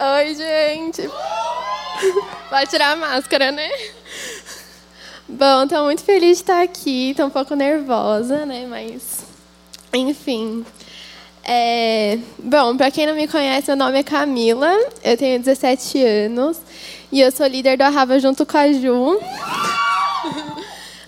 [0.00, 1.10] Oi, gente.
[2.48, 3.68] Vai tirar a máscara, né?
[5.28, 7.10] Bom, estou muito feliz de estar aqui.
[7.10, 8.64] Estou um pouco nervosa, né?
[8.68, 9.24] Mas,
[9.92, 10.64] enfim.
[11.42, 12.16] É...
[12.38, 14.72] Bom, para quem não me conhece, meu nome é Camila.
[15.02, 16.60] Eu tenho 17 anos
[17.10, 19.20] e eu sou líder do Arrava junto com a Ju.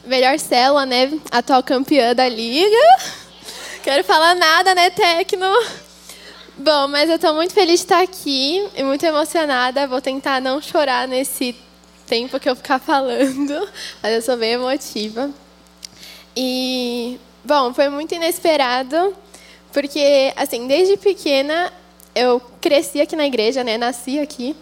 [0.04, 1.16] Melhor célula, né?
[1.30, 2.98] Atual campeã da liga.
[3.84, 5.46] Quero falar nada, né, Tecno?
[6.62, 9.86] Bom, mas eu estou muito feliz de estar aqui e muito emocionada.
[9.86, 11.56] Vou tentar não chorar nesse
[12.06, 13.66] tempo que eu ficar falando,
[14.02, 15.30] mas eu sou bem emotiva.
[16.36, 19.16] E, bom, foi muito inesperado,
[19.72, 21.72] porque, assim, desde pequena
[22.14, 23.78] eu cresci aqui na igreja, né?
[23.78, 24.54] Nasci aqui.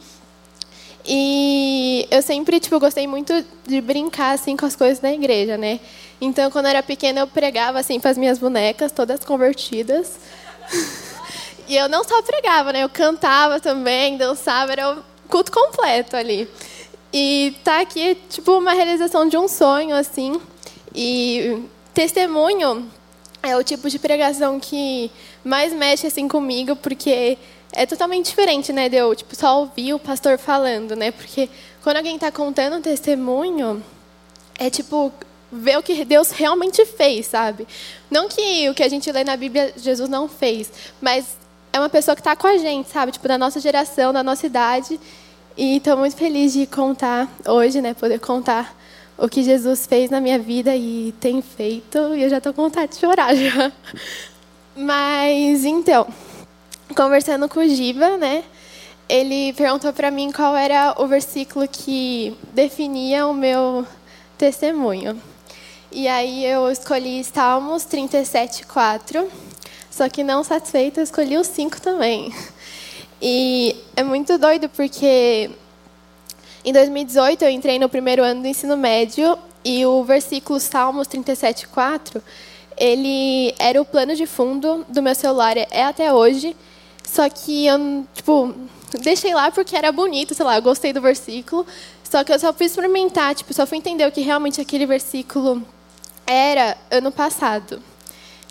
[1.05, 5.81] E eu sempre, tipo, gostei muito de brincar, assim, com as coisas da igreja, né?
[6.21, 10.21] Então, quando eu era pequena, eu pregava, assim, para as minhas bonecas, todas convertidas.
[11.69, 12.83] E eu não só pregava, né?
[12.83, 16.49] Eu cantava também, dançava, era o culto completo ali.
[17.13, 20.41] E tá aqui, tipo, uma realização de um sonho, assim.
[20.95, 22.91] E testemunho
[23.43, 25.11] é o tipo de pregação que
[25.45, 27.37] mais mexe, assim, comigo, porque
[27.73, 28.89] é totalmente diferente, né?
[28.89, 31.11] De eu, tipo, só ouvir o pastor falando, né?
[31.11, 31.51] Porque
[31.83, 33.85] quando alguém está contando um testemunho,
[34.59, 35.13] é tipo
[35.51, 37.67] ver o que Deus realmente fez, sabe?
[38.11, 41.37] Não que o que a gente lê na Bíblia Jesus não fez, mas
[41.79, 43.13] é uma pessoa que está com a gente, sabe?
[43.13, 44.99] Tipo, da nossa geração, da nossa idade.
[45.57, 47.95] E estou muito feliz de contar hoje, né?
[47.95, 48.77] Poder contar
[49.17, 52.15] o que Jesus fez na minha vida e tem feito.
[52.15, 53.73] E eu já estou com vontade de chorar já.
[54.77, 56.07] Mas, então,
[56.97, 58.45] conversando com o Giba, né?
[59.09, 63.87] Ele perguntou para mim qual era o versículo que definia o meu
[64.37, 65.21] testemunho.
[65.91, 69.48] E aí eu escolhi Salmos 37, 4
[69.99, 72.33] só que não satisfeita, eu escolhi os cinco também.
[73.21, 75.51] E é muito doido porque
[76.65, 82.23] em 2018 eu entrei no primeiro ano do ensino médio e o versículo Salmos 37:4,
[82.77, 86.57] ele era o plano de fundo do meu celular é até hoje.
[87.03, 88.55] Só que eu, tipo,
[89.01, 91.67] deixei lá porque era bonito, sei lá, eu gostei do versículo.
[92.05, 95.61] Só que eu só fui experimentar, tipo, só fui entender o que realmente aquele versículo
[96.25, 97.83] era ano passado.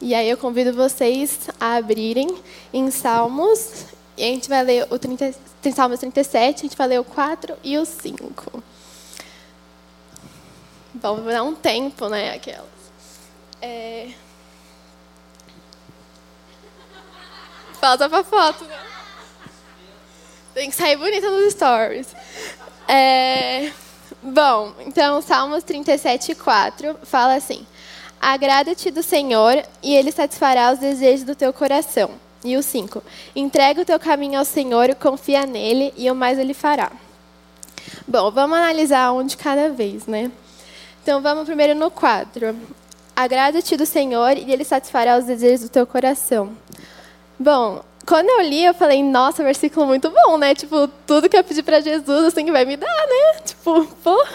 [0.02, 2.28] E aí eu convido vocês a abrirem
[2.72, 3.86] em Salmos.
[4.16, 7.04] E a gente vai ler o 30, tem Salmos 37, a gente vai ler o
[7.04, 8.64] 4 e o 5.
[10.94, 12.66] Bom, vou dar um tempo, né, aquelas.
[13.62, 14.12] É...
[17.80, 18.80] Falta pra foto, né?
[20.54, 22.08] Tem que sair bonita nos stories.
[22.88, 23.72] É...
[24.22, 27.66] Bom, então, Salmos 37, 4 fala assim...
[28.20, 32.12] Agrada-te do Senhor e ele satisfará os desejos do teu coração.
[32.44, 33.04] E o 5.
[33.36, 36.92] Entrega o teu caminho ao Senhor, confia nele e o mais ele fará.
[38.08, 40.32] Bom, vamos analisar um de cada vez, né?
[41.02, 42.56] Então vamos primeiro no 4.
[43.16, 46.56] Agrada-te do Senhor e ele satisfará os desejos do teu coração.
[47.40, 50.56] Bom, quando eu li, eu falei, nossa, versículo muito bom, né?
[50.56, 53.42] Tipo, tudo que eu pedi para Jesus, assim, vai me dar, né?
[53.46, 54.26] Tipo, pô,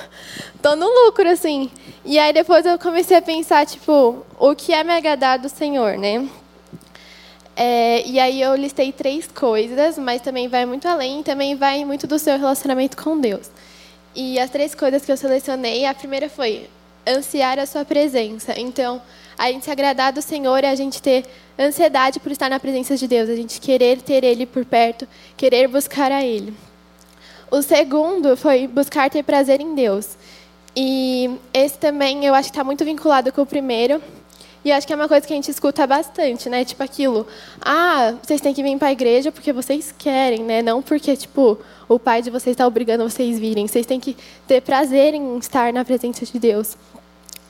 [0.61, 1.71] tô no lucro, assim.
[2.05, 5.97] E aí depois eu comecei a pensar, tipo, o que é me agradar do Senhor,
[5.97, 6.29] né?
[7.57, 12.07] É, e aí eu listei três coisas, mas também vai muito além, também vai muito
[12.07, 13.51] do seu relacionamento com Deus.
[14.15, 16.69] E as três coisas que eu selecionei, a primeira foi
[17.07, 18.53] ansiar a sua presença.
[18.59, 19.01] Então,
[19.43, 21.25] a gente se agradar do Senhor é a gente ter
[21.59, 25.67] ansiedade por estar na presença de Deus, a gente querer ter Ele por perto, querer
[25.67, 26.55] buscar a Ele.
[27.51, 30.17] O segundo foi buscar ter prazer em Deus.
[30.77, 34.01] E esse também eu acho que está muito vinculado com o primeiro.
[34.65, 36.65] E acho que é uma coisa que a gente escuta bastante, né?
[36.65, 37.27] Tipo aquilo,
[37.61, 40.63] ah, vocês têm que vir para a igreja porque vocês querem, né?
[40.63, 41.59] Não porque, tipo,
[41.89, 43.67] o pai de vocês está obrigando vocês virem.
[43.67, 44.17] Vocês têm que
[44.47, 46.77] ter prazer em estar na presença de Deus.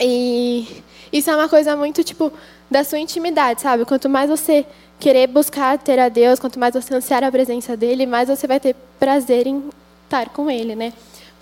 [0.00, 0.66] E
[1.12, 2.32] isso é uma coisa muito, tipo,
[2.70, 3.84] da sua intimidade, sabe?
[3.84, 4.64] Quanto mais você
[4.98, 8.60] querer buscar ter a Deus, quanto mais você ansiar a presença dele, mais você vai
[8.60, 9.68] ter prazer em
[10.04, 10.92] estar com ele, né?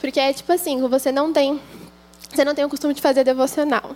[0.00, 1.60] Porque é tipo assim, você não tem,
[2.32, 3.94] você não tem o costume de fazer devocional.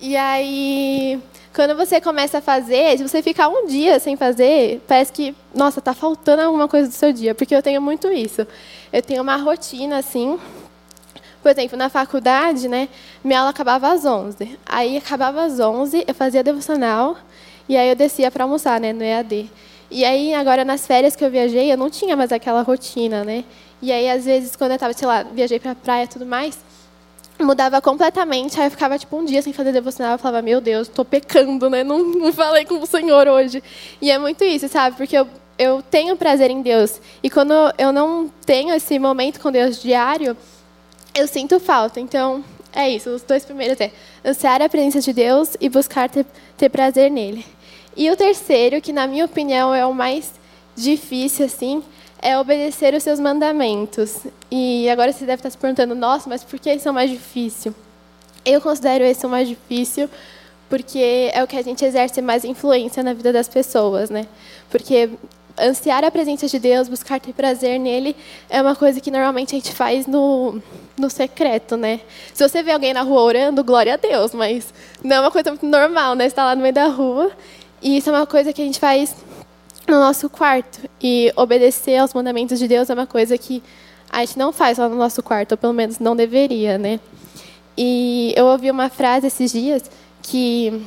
[0.00, 1.20] E aí,
[1.54, 5.80] quando você começa a fazer, se você ficar um dia sem fazer, parece que, nossa,
[5.80, 8.46] tá faltando alguma coisa do seu dia, porque eu tenho muito isso.
[8.92, 10.38] Eu tenho uma rotina assim,
[11.42, 12.88] por exemplo, na faculdade, né,
[13.24, 14.58] minha aula acabava às 11.
[14.66, 17.16] Aí acabava às 11, eu fazia devocional
[17.68, 19.50] e aí eu descia para almoçar, né, no EAD.
[19.90, 23.44] E aí agora nas férias que eu viajei, eu não tinha mais aquela rotina, né?
[23.82, 26.26] E aí às vezes quando eu estava, sei lá, viajei para a praia e tudo
[26.26, 26.58] mais,
[27.40, 28.60] mudava completamente.
[28.60, 31.68] Aí eu ficava tipo um dia sem fazer devocional, eu falava: "Meu Deus, estou pecando,
[31.70, 31.82] né?
[31.82, 33.62] Não, não falei com o Senhor hoje".
[34.00, 34.96] E é muito isso, sabe?
[34.96, 35.26] Porque eu
[35.60, 36.98] eu tenho prazer em Deus.
[37.22, 40.34] E quando eu não tenho esse momento com Deus diário,
[41.14, 42.00] eu sinto falta.
[42.00, 43.10] Então, é isso.
[43.10, 43.90] Os dois primeiros é
[44.24, 46.26] ansiar a presença de Deus e buscar ter,
[46.56, 47.44] ter prazer nele.
[47.96, 50.32] E o terceiro, que na minha opinião é o mais
[50.76, 51.82] difícil, assim,
[52.22, 54.18] é obedecer os seus mandamentos.
[54.50, 57.10] E agora você deve estar se perguntando, nossa, mas por que isso é o mais
[57.10, 57.74] difícil?
[58.44, 60.08] Eu considero esse o mais difícil
[60.70, 64.26] porque é o que a gente exerce mais influência na vida das pessoas, né?
[64.70, 65.10] Porque
[65.60, 68.16] ansiar a presença de Deus, buscar ter prazer nele,
[68.48, 70.60] é uma coisa que normalmente a gente faz no,
[70.96, 72.00] no secreto, né?
[72.32, 74.72] Se você vê alguém na rua orando, glória a Deus, mas
[75.02, 76.26] não é uma coisa muito normal, né?
[76.26, 77.30] Estar lá no meio da rua.
[77.82, 79.14] E isso é uma coisa que a gente faz
[79.86, 80.80] no nosso quarto.
[81.02, 83.62] E obedecer aos mandamentos de Deus é uma coisa que
[84.10, 87.00] a gente não faz lá no nosso quarto, ou pelo menos não deveria, né?
[87.76, 89.90] E eu ouvi uma frase esses dias
[90.22, 90.84] que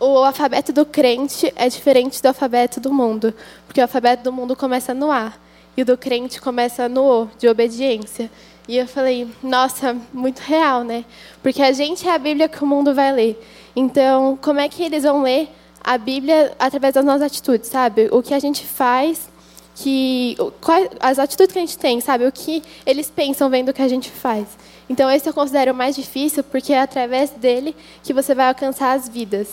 [0.00, 3.34] o alfabeto do crente é diferente do alfabeto do mundo,
[3.66, 5.32] porque o alfabeto do mundo começa no A
[5.76, 8.30] e o do crente começa no O, de obediência.
[8.66, 11.04] E eu falei, nossa, muito real, né?
[11.42, 13.42] Porque a gente é a Bíblia que o mundo vai ler.
[13.76, 15.48] Então, como é que eles vão ler
[15.82, 18.08] a Bíblia através das nossas atitudes, sabe?
[18.10, 19.28] O que a gente faz,
[19.74, 22.26] que quais, as atitudes que a gente tem, sabe?
[22.26, 24.46] O que eles pensam vendo o que a gente faz.
[24.88, 28.92] Então, esse eu considero o mais difícil, porque é através dele que você vai alcançar
[28.92, 29.48] as vidas.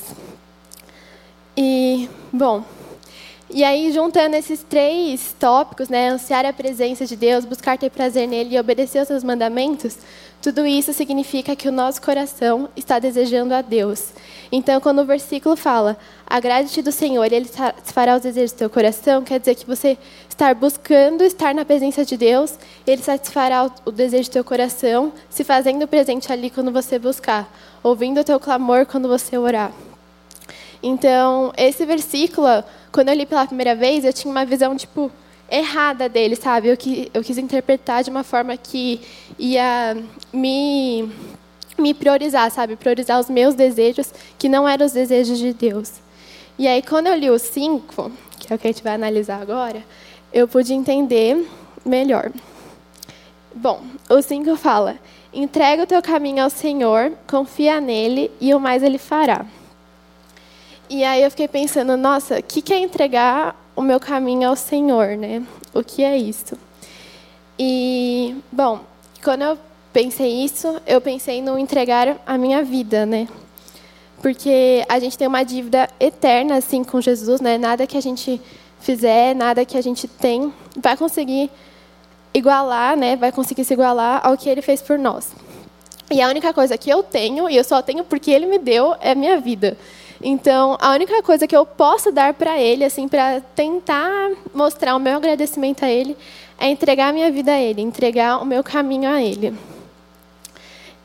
[1.60, 2.64] E, bom,
[3.50, 8.28] e aí, juntando esses três tópicos, né, ansiar a presença de Deus, buscar ter prazer
[8.28, 9.98] nele e obedecer aos seus mandamentos,
[10.40, 14.10] tudo isso significa que o nosso coração está desejando a Deus.
[14.52, 17.50] Então, quando o versículo fala, agrade-te do Senhor e Ele
[17.86, 19.98] fará os desejos do teu coração, quer dizer que você
[20.30, 22.54] está buscando estar na presença de Deus,
[22.86, 27.52] Ele satisfará o desejo do teu coração, se fazendo presente ali quando você buscar,
[27.82, 29.72] ouvindo o teu clamor quando você orar.
[30.88, 32.64] Então, esse versículo,
[32.94, 35.12] quando eu li pela primeira vez, eu tinha uma visão, tipo,
[35.52, 36.70] errada dele, sabe?
[36.70, 36.78] Eu,
[37.14, 39.02] eu quis interpretar de uma forma que
[39.38, 39.98] ia
[40.32, 41.12] me,
[41.78, 42.78] me priorizar, sabe?
[42.78, 45.92] Priorizar os meus desejos, que não eram os desejos de Deus.
[46.58, 49.42] E aí, quando eu li o 5, que é o que a gente vai analisar
[49.42, 49.84] agora,
[50.32, 51.46] eu pude entender
[51.86, 52.32] melhor.
[53.54, 54.96] Bom, o 5 fala:
[55.34, 59.46] entrega o teu caminho ao Senhor, confia nele e o mais ele fará.
[60.90, 64.56] E aí eu fiquei pensando, nossa, o que, que é entregar o meu caminho ao
[64.56, 65.44] Senhor, né?
[65.74, 66.58] O que é isso?
[67.60, 68.80] E, bom,
[69.22, 69.58] quando eu
[69.92, 73.28] pensei isso, eu pensei no entregar a minha vida, né?
[74.22, 77.58] Porque a gente tem uma dívida eterna, assim, com Jesus, né?
[77.58, 78.42] Nada que a gente
[78.80, 81.52] fizer, nada que a gente tem, vai conseguir
[82.34, 83.18] igualar, né?
[83.18, 85.32] Vai conseguir se igualar ao que Ele fez por nós.
[86.10, 88.96] E a única coisa que eu tenho, e eu só tenho porque Ele me deu,
[89.02, 89.78] é a minha vida.
[90.22, 95.00] Então, a única coisa que eu posso dar para ele, assim, para tentar mostrar o
[95.00, 96.18] meu agradecimento a ele,
[96.60, 99.56] é entregar a minha vida a ele, entregar o meu caminho a ele.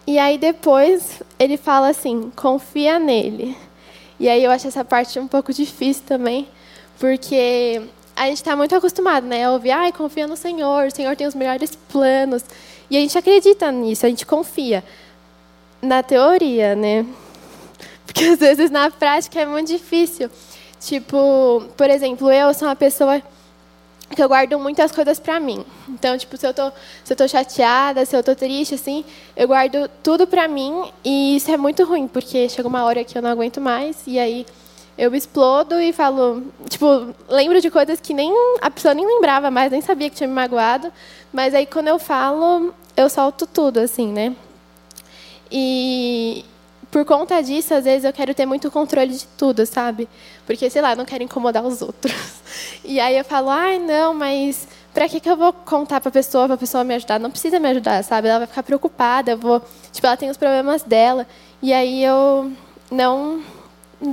[0.07, 3.57] E aí depois ele fala assim: confia nele.
[4.19, 6.49] E aí eu acho essa parte um pouco difícil também,
[6.99, 7.83] porque
[8.17, 11.27] a gente está muito acostumado, né, a ouvir, ai, confia no Senhor, o Senhor tem
[11.27, 12.45] os melhores planos.
[12.91, 14.85] E a gente acredita nisso, a gente confia.
[15.81, 17.05] Na teoria, né?
[18.07, 20.31] Porque às vezes na prática é muito difícil.
[20.81, 23.23] Tipo, por exemplo, eu sou uma pessoa
[24.15, 25.65] que eu guardo muitas coisas para mim.
[25.89, 26.71] Então, tipo, se eu tô,
[27.05, 29.05] se eu tô chateada, se eu tô triste, assim,
[29.37, 33.17] eu guardo tudo para mim e isso é muito ruim, porque chega uma hora que
[33.17, 34.47] eu não aguento mais e aí
[34.99, 39.73] eu explodo e falo, tipo, lembro de coisas que nem a pessoa nem lembrava mais,
[39.73, 40.93] nem sabia que tinha me magoado,
[41.33, 44.37] mas aí quando eu falo, eu solto tudo, assim, né?
[45.51, 46.45] E,
[46.93, 50.07] por conta disso, às vezes eu quero ter muito controle de tudo, sabe?
[50.47, 52.13] Porque, sei lá, não quero incomodar os outros.
[52.85, 56.13] E aí eu falo, ai, não, mas para que, que eu vou contar para a
[56.13, 57.19] pessoa, para a pessoa me ajudar?
[57.19, 58.29] Não precisa me ajudar, sabe?
[58.29, 61.27] Ela vai ficar preocupada, eu vou, tipo, ela tem os problemas dela.
[61.63, 62.53] E aí eu
[62.91, 63.43] não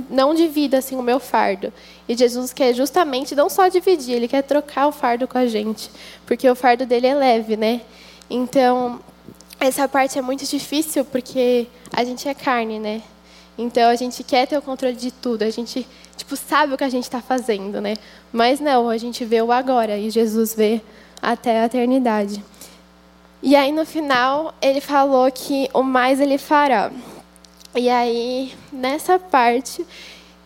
[0.08, 1.72] não divido assim o meu fardo.
[2.08, 5.90] E Jesus quer justamente não só dividir, ele quer trocar o fardo com a gente,
[6.24, 7.82] porque o fardo dele é leve, né?
[8.30, 9.00] Então,
[9.60, 13.02] essa parte é muito difícil porque a gente é carne, né?
[13.58, 15.86] Então a gente quer ter o controle de tudo, a gente
[16.16, 17.94] tipo sabe o que a gente está fazendo, né?
[18.32, 20.80] Mas não, a gente vê o agora e Jesus vê
[21.20, 22.42] até a eternidade.
[23.42, 26.90] E aí no final ele falou que o mais ele fará.
[27.74, 29.86] E aí nessa parte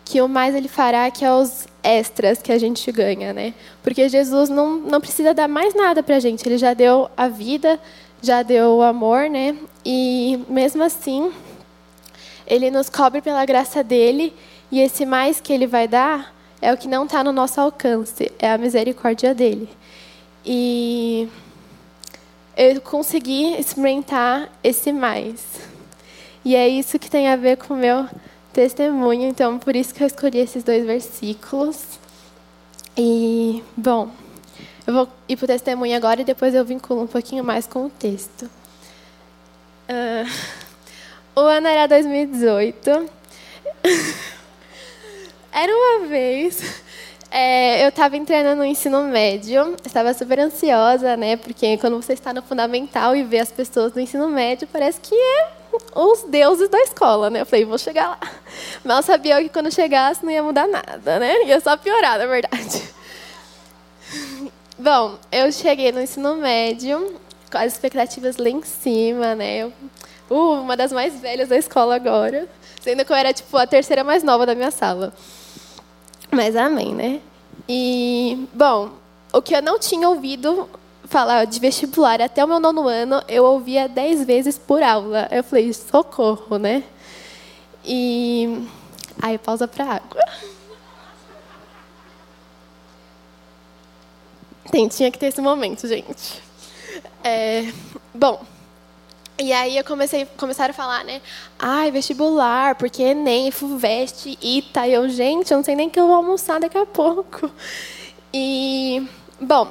[0.04, 3.54] que o mais ele fará que é os extras que a gente ganha, né?
[3.82, 7.28] Porque Jesus não, não precisa dar mais nada para a gente, ele já deu a
[7.28, 7.80] vida,
[8.24, 9.56] já deu o amor, né?
[9.84, 11.32] E mesmo assim,
[12.46, 14.34] ele nos cobre pela graça dele,
[14.70, 18.32] e esse mais que ele vai dar é o que não está no nosso alcance,
[18.38, 19.68] é a misericórdia dele.
[20.44, 21.28] E
[22.56, 25.44] eu consegui experimentar esse mais.
[26.44, 28.06] E é isso que tem a ver com o meu
[28.52, 31.98] testemunho, então por isso que eu escolhi esses dois versículos.
[32.96, 34.10] E, bom,
[34.86, 37.86] eu vou ir para o testemunho agora e depois eu vinculo um pouquinho mais com
[37.86, 38.50] o texto.
[39.88, 40.30] Uh,
[41.34, 42.90] o ano era 2018.
[45.52, 46.82] era uma vez.
[47.30, 51.36] É, eu estava entrando no ensino médio, estava super ansiosa, né?
[51.36, 55.14] Porque quando você está no fundamental e vê as pessoas do ensino médio, parece que
[55.14, 55.48] é
[55.96, 57.40] os deuses da escola, né?
[57.40, 58.20] Eu falei, vou chegar lá.
[58.84, 61.44] Mal sabia que quando chegasse não ia mudar nada, né?
[61.46, 62.94] Ia só piorar, na verdade.
[64.84, 67.18] Bom, eu cheguei no ensino médio
[67.50, 69.62] com as expectativas lá em cima, né?
[69.62, 69.72] Eu,
[70.28, 72.46] uh, uma das mais velhas da escola agora,
[72.82, 75.14] sendo que eu era tipo a terceira mais nova da minha sala.
[76.30, 77.22] Mas amém, né?
[77.66, 78.90] E, bom,
[79.32, 80.68] o que eu não tinha ouvido
[81.06, 85.28] falar de vestibular até o meu nono ano, eu ouvia dez vezes por aula.
[85.30, 86.84] Eu falei, socorro, né?
[87.82, 88.68] E.
[89.22, 90.22] Aí, pausa para água.
[94.74, 96.42] Tem, tinha que ter esse momento, gente.
[97.22, 97.72] É,
[98.12, 98.42] bom,
[99.38, 101.22] e aí eu comecei, começaram a falar, né?
[101.56, 104.88] Ai, vestibular, porque Enem, FUVEST, ITA.
[104.88, 107.48] E eu, gente, eu não sei nem que eu vou almoçar daqui a pouco.
[108.34, 109.06] E,
[109.40, 109.70] bom,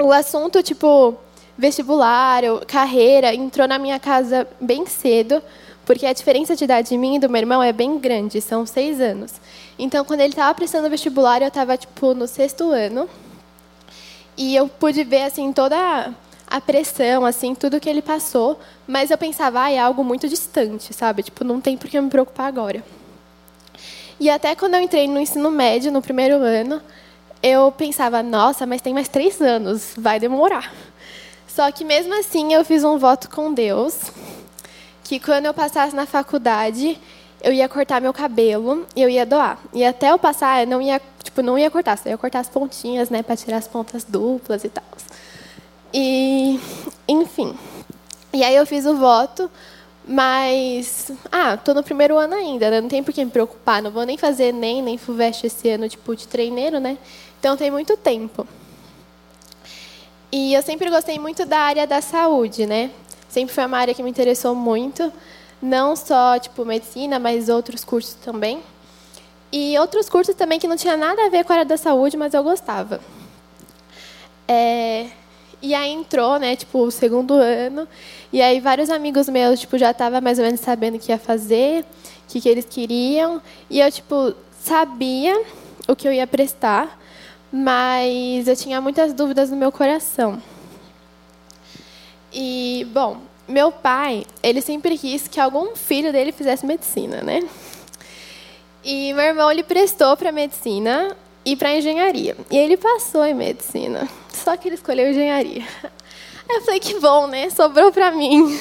[0.00, 1.16] o assunto, tipo,
[1.58, 5.42] vestibular, carreira, entrou na minha casa bem cedo,
[5.84, 8.64] porque a diferença de idade de mim e do meu irmão é bem grande, são
[8.64, 9.32] seis anos.
[9.76, 13.10] Então, quando ele estava prestando vestibular, eu estava, tipo, no sexto ano.
[14.42, 16.14] E eu pude ver, assim, toda
[16.46, 20.94] a pressão, assim, tudo que ele passou, mas eu pensava, ah, é algo muito distante,
[20.94, 21.22] sabe?
[21.22, 22.82] Tipo, não tem por que me preocupar agora.
[24.18, 26.80] E até quando eu entrei no ensino médio, no primeiro ano,
[27.42, 30.72] eu pensava, nossa, mas tem mais três anos, vai demorar.
[31.46, 34.10] Só que mesmo assim eu fiz um voto com Deus,
[35.04, 36.98] que quando eu passasse na faculdade,
[37.42, 39.58] eu ia cortar meu cabelo e eu ia doar.
[39.72, 42.48] E até eu passar, eu não ia, tipo, não ia cortar, só ia cortar as
[42.48, 44.84] pontinhas, né, para tirar as pontas duplas e tal.
[45.92, 46.60] E,
[47.08, 47.54] enfim.
[48.32, 49.50] E aí eu fiz o voto,
[50.06, 51.10] mas.
[51.30, 52.80] Ah, tô no primeiro ano ainda, né?
[52.80, 53.82] Não tem por que me preocupar.
[53.82, 56.96] Não vou nem fazer nem, nem FUVEST esse ano, tipo, de treineiro, né?
[57.38, 58.46] Então tem muito tempo.
[60.30, 62.90] E eu sempre gostei muito da área da saúde, né?
[63.28, 65.12] Sempre foi uma área que me interessou muito.
[65.60, 68.62] Não só, tipo, medicina, mas outros cursos também.
[69.52, 72.16] E outros cursos também que não tinha nada a ver com a área da saúde,
[72.16, 73.00] mas eu gostava.
[74.46, 75.08] É,
[75.62, 77.86] e aí entrou, né, tipo, o segundo ano.
[78.32, 81.18] E aí vários amigos meus, tipo, já estavam mais ou menos sabendo o que ia
[81.18, 81.84] fazer, o
[82.28, 83.42] que, que eles queriam.
[83.68, 85.42] E eu, tipo, sabia
[85.86, 86.98] o que eu ia prestar,
[87.52, 90.40] mas eu tinha muitas dúvidas no meu coração.
[92.32, 93.18] E, bom,
[93.50, 97.40] meu pai, ele sempre quis que algum filho dele fizesse medicina, né?
[98.82, 102.36] E meu irmão, ele prestou para medicina e para engenharia.
[102.50, 104.08] E ele passou em medicina.
[104.32, 105.66] Só que ele escolheu engenharia.
[106.48, 107.50] Aí eu falei, que bom, né?
[107.50, 108.58] Sobrou para mim.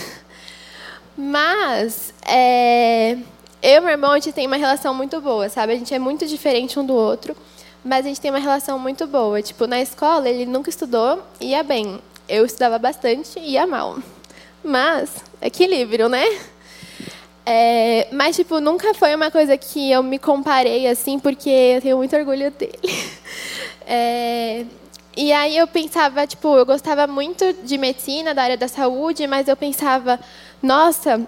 [1.16, 3.18] Mas, é,
[3.62, 5.74] eu e meu irmão, a gente tem uma relação muito boa, sabe?
[5.74, 7.36] A gente é muito diferente um do outro,
[7.84, 9.42] mas a gente tem uma relação muito boa.
[9.42, 12.00] Tipo, na escola, ele nunca estudou, ia bem.
[12.28, 13.98] Eu estudava bastante e ia mal.
[14.64, 16.26] Mas, equilíbrio, né?
[17.46, 21.98] É, mas, tipo, nunca foi uma coisa que eu me comparei, assim, porque eu tenho
[21.98, 22.80] muito orgulho dele.
[23.92, 24.66] É,
[25.18, 29.48] e aí eu pensava, tipo, eu gostava muito de medicina, da área da saúde, mas
[29.48, 30.20] eu pensava,
[30.62, 31.26] nossa,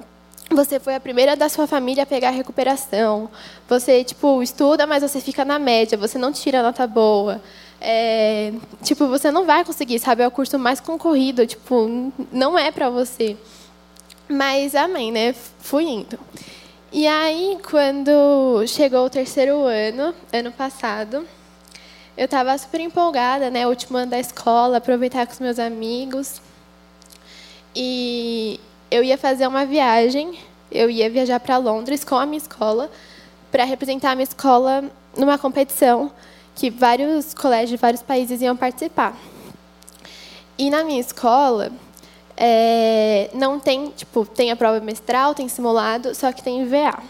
[0.51, 3.29] você foi a primeira da sua família a pegar a recuperação.
[3.67, 7.41] Você, tipo, estuda, mas você fica na média, você não tira nota boa.
[7.83, 10.21] É, tipo, você não vai conseguir, sabe?
[10.21, 13.35] É o curso mais concorrido, tipo, não é para você.
[14.29, 15.33] Mas amém, né?
[15.59, 16.19] Fui indo.
[16.91, 21.25] E aí, quando chegou o terceiro ano, ano passado,
[22.15, 23.65] eu estava super empolgada, né?
[23.65, 26.39] Último ano da escola, aproveitar com os meus amigos.
[27.75, 28.59] E
[28.91, 30.37] eu ia fazer uma viagem.
[30.71, 32.91] Eu ia viajar para Londres com a minha escola
[33.51, 34.83] para representar a minha escola
[35.17, 36.11] numa competição
[36.61, 39.17] que vários colégios de vários países iam participar.
[40.59, 41.71] E na minha escola
[42.37, 47.01] é, não tem, tipo, tem a prova mestral, tem simulado, só que tem VA.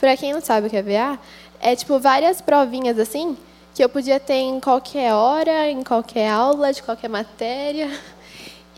[0.00, 1.18] Para quem não sabe o que é VA,
[1.60, 3.36] é tipo várias provinhas assim
[3.74, 7.90] que eu podia ter em qualquer hora, em qualquer aula, de qualquer matéria.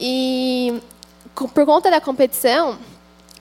[0.01, 0.83] E
[1.37, 2.77] por conta da competição,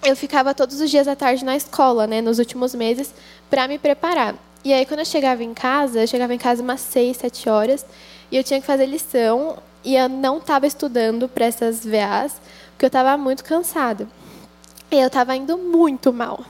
[0.03, 3.11] eu ficava todos os dias à tarde na escola, né, nos últimos meses,
[3.49, 4.35] para me preparar.
[4.63, 7.85] E aí, quando eu chegava em casa, eu chegava em casa umas seis, sete horas,
[8.31, 12.39] e eu tinha que fazer lição, e eu não estava estudando para essas VAs,
[12.71, 14.07] porque eu estava muito cansada.
[14.89, 16.45] E eu estava indo muito mal.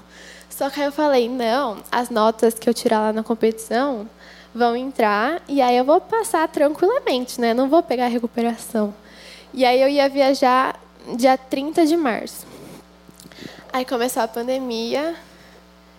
[0.50, 4.08] Só que aí eu falei, não, as notas que eu tirar lá na competição
[4.54, 7.56] vão entrar, e aí eu vou passar tranquilamente, né?
[7.56, 8.94] Não vou pegar recuperação.
[9.52, 10.80] E aí eu ia viajar
[11.16, 12.46] dia 30 de março.
[13.72, 15.16] Aí começou a pandemia,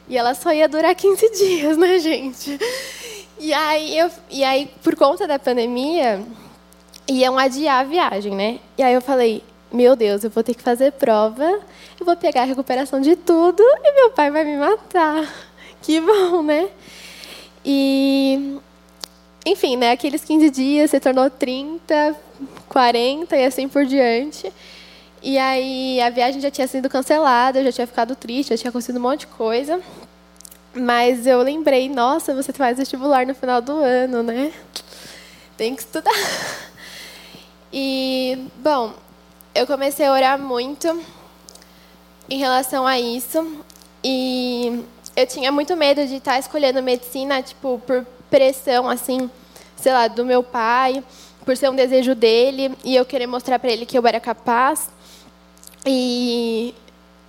[0.08, 2.58] e ela só ia durar 15 dias, né, gente?
[3.38, 6.22] E aí, eu, e aí por conta da pandemia,
[7.08, 8.58] iam adiar a viagem, né?
[8.78, 9.42] E aí eu falei,
[9.72, 11.44] meu Deus, eu vou ter que fazer prova,
[11.98, 15.28] eu vou pegar a recuperação de tudo e meu pai vai me matar.
[15.82, 16.70] Que bom, né?
[17.62, 18.58] E,
[19.44, 22.16] enfim, né, aqueles 15 dias se tornou 30,
[22.70, 24.50] 40 e assim por diante.
[25.26, 28.68] E aí a viagem já tinha sido cancelada, eu já tinha ficado triste, já tinha
[28.68, 29.80] acontecido um monte de coisa.
[30.74, 34.52] Mas eu lembrei, nossa, você faz vestibular no final do ano, né?
[35.56, 36.12] Tem que estudar.
[37.76, 38.92] E, bom,
[39.52, 41.02] eu comecei a orar muito
[42.30, 43.64] em relação a isso.
[44.04, 44.84] E
[45.16, 49.28] eu tinha muito medo de estar escolhendo medicina, tipo, por pressão, assim,
[49.74, 51.02] sei lá, do meu pai,
[51.44, 54.93] por ser um desejo dele, e eu querer mostrar para ele que eu era capaz.
[55.86, 56.74] E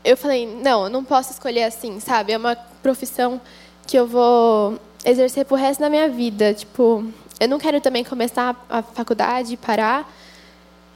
[0.03, 2.31] eu falei, não, eu não posso escolher assim, sabe?
[2.31, 3.41] É uma profissão
[3.87, 6.53] que eu vou exercer pro resto da minha vida.
[6.53, 7.03] Tipo,
[7.39, 10.09] eu não quero também começar a faculdade e parar.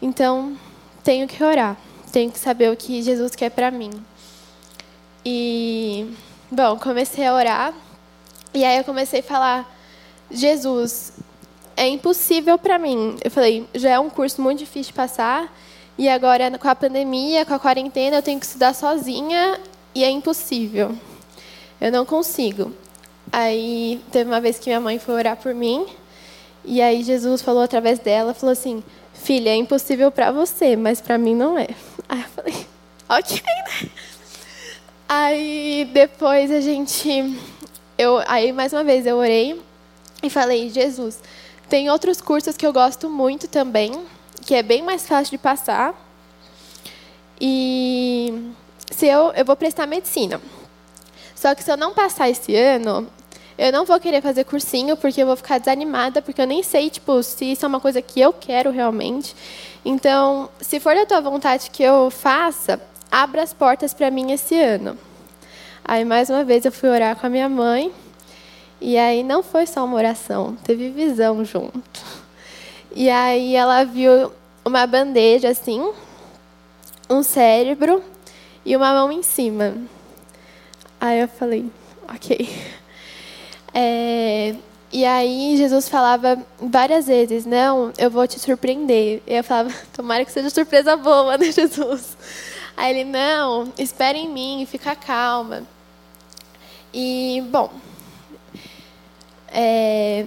[0.02, 0.58] Então,
[1.04, 1.76] tenho que orar.
[2.12, 3.92] Tenho que saber o que Jesus quer para mim.
[5.26, 6.12] E,
[6.50, 7.74] bom, comecei a orar.
[8.54, 9.78] E aí eu comecei a falar:
[10.32, 11.14] Jesus,
[11.76, 13.18] é impossível para mim.
[13.24, 15.54] Eu falei: já é um curso muito difícil de passar.
[16.00, 19.60] E agora, com a pandemia, com a quarentena, eu tenho que estudar sozinha
[19.94, 20.98] e é impossível.
[21.82, 22.72] Eu não consigo.
[23.30, 25.86] Aí, teve uma vez que minha mãe foi orar por mim.
[26.64, 28.82] E aí, Jesus falou através dela: falou assim,
[29.14, 31.68] filha, é impossível para você, mas para mim não é.
[32.08, 32.68] Aí eu falei:
[33.10, 33.90] ok, né?
[35.10, 37.38] Aí, depois a gente.
[37.98, 39.62] Eu, aí, mais uma vez, eu orei
[40.24, 41.20] e falei: Jesus,
[41.68, 43.92] tem outros cursos que eu gosto muito também
[44.50, 45.94] que é bem mais fácil de passar.
[47.40, 48.52] E
[48.90, 50.42] se eu, eu vou prestar medicina.
[51.36, 53.08] Só que se eu não passar esse ano,
[53.60, 56.90] eu não vou querer fazer cursinho, porque eu vou ficar desanimada, porque eu nem sei
[56.90, 59.36] tipo, se isso é uma coisa que eu quero realmente.
[59.86, 62.82] Então, se for da tua vontade que eu faça,
[63.12, 64.98] abra as portas para mim esse ano.
[65.86, 67.92] Aí, mais uma vez, eu fui orar com a minha mãe.
[68.82, 72.02] E aí não foi só uma oração, teve visão junto.
[72.96, 74.32] E aí ela viu
[74.64, 75.92] uma bandeja assim,
[77.10, 78.04] um cérebro
[78.66, 79.76] e uma mão em cima.
[81.00, 81.72] Aí eu falei,
[82.08, 82.50] ok.
[83.72, 84.56] É,
[84.92, 89.22] e aí Jesus falava várias vezes, não, eu vou te surpreender.
[89.28, 92.18] E eu falava, tomara que seja surpresa boa, né, Jesus?
[92.76, 95.64] Aí ele, não, espere em mim, fica calma.
[96.92, 97.72] E, bom,
[99.50, 100.26] é,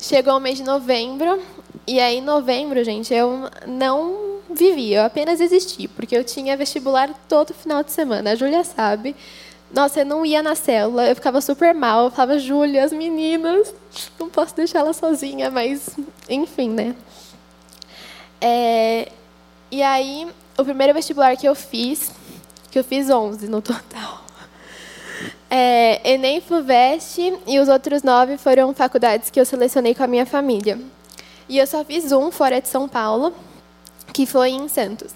[0.00, 1.42] chegou o mês de novembro,
[1.86, 7.10] e aí, em novembro, gente, eu não vivi, eu apenas existi, porque eu tinha vestibular
[7.28, 8.32] todo final de semana.
[8.32, 9.14] A Júlia sabe.
[9.70, 12.04] Nossa, eu não ia na célula, eu ficava super mal.
[12.04, 13.74] Eu falava, Júlia, as meninas,
[14.18, 15.96] não posso deixar ela sozinha, mas,
[16.28, 16.94] enfim, né?
[18.40, 19.10] É,
[19.70, 22.12] e aí, o primeiro vestibular que eu fiz,
[22.70, 24.22] que eu fiz 11 no total.
[25.56, 30.26] É, Enem, FUVEST e os outros nove foram faculdades que eu selecionei com a minha
[30.26, 30.80] família.
[31.48, 33.34] E eu só fiz um fora de São Paulo,
[34.12, 35.12] que foi em Santos.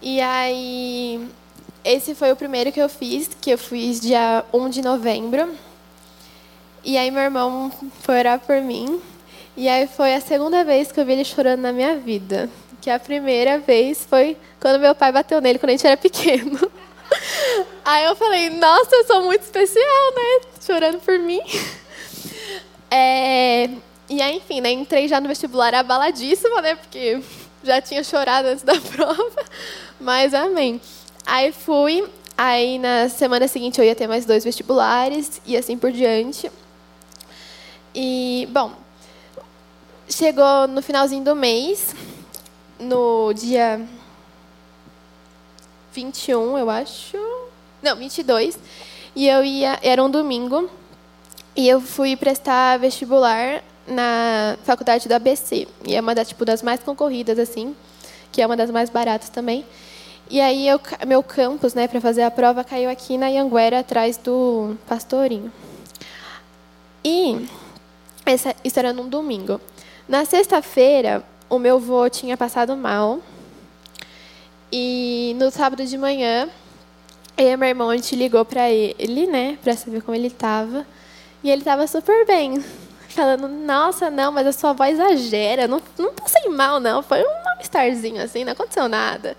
[0.00, 1.28] E aí,
[1.84, 5.54] esse foi o primeiro que eu fiz, que eu fiz dia 1 de novembro.
[6.82, 9.00] E aí, meu irmão foi orar por mim.
[9.56, 12.48] E aí, foi a segunda vez que eu vi ele chorando na minha vida.
[12.80, 16.58] Que a primeira vez foi quando meu pai bateu nele, quando a gente era pequeno.
[17.84, 20.48] Aí eu falei, nossa, eu sou muito especial, né?
[20.60, 21.40] Chorando por mim.
[22.90, 23.68] É,
[24.08, 26.74] e aí, enfim, né, entrei já no vestibular abaladíssima, né?
[26.76, 27.20] Porque
[27.64, 29.44] já tinha chorado antes da prova.
[30.00, 30.80] Mas amém.
[31.24, 32.06] Aí fui.
[32.36, 36.50] Aí na semana seguinte eu ia ter mais dois vestibulares e assim por diante.
[37.94, 38.72] E, bom,
[40.08, 41.94] chegou no finalzinho do mês,
[42.78, 43.86] no dia
[45.92, 47.16] 21, eu acho.
[47.80, 48.58] Não, 22.
[49.14, 50.68] E eu ia, era um domingo,
[51.54, 55.68] e eu fui prestar vestibular na faculdade do ABC.
[55.86, 57.74] E é uma das, tipo, das mais concorridas, assim,
[58.32, 59.64] que é uma das mais baratas também.
[60.30, 64.16] E aí, eu, meu campus, né, para fazer a prova, caiu aqui na Anguera, atrás
[64.16, 65.52] do Pastorinho.
[67.04, 67.46] E
[68.24, 69.60] essa, isso era num domingo.
[70.08, 73.20] Na sexta-feira, o meu avô tinha passado mal.
[74.72, 76.48] E no sábado de manhã,
[77.36, 80.86] eu e meu irmão, a gente ligou para ele, né, para saber como ele estava.
[81.42, 82.64] E ele estava super bem.
[83.14, 85.68] Falando, nossa, não, mas a sua voz exagera.
[85.68, 87.00] Não, não passei mal, não.
[87.00, 89.36] Foi um mal-estarzinho, assim, não aconteceu nada.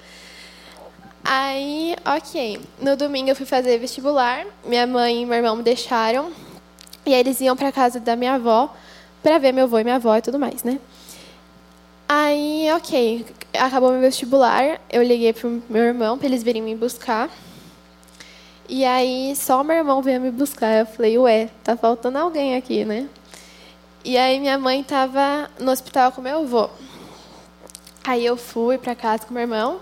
[1.21, 2.61] Aí, ok.
[2.79, 4.45] No domingo eu fui fazer vestibular.
[4.63, 6.31] Minha mãe e meu irmão me deixaram.
[7.05, 8.73] E aí eles iam para casa da minha avó
[9.21, 10.79] para ver meu avô e minha avó e tudo mais, né?
[12.07, 13.25] Aí, ok.
[13.59, 14.79] Acabou meu vestibular.
[14.89, 17.29] Eu liguei pro meu irmão para eles virem me buscar.
[18.69, 20.79] E aí, só meu irmão veio me buscar.
[20.79, 23.09] Eu falei, ué, tá faltando alguém aqui, né?
[24.07, 26.69] E aí, minha mãe estava no hospital com meu avô.
[28.03, 29.81] Aí eu fui para casa com meu irmão.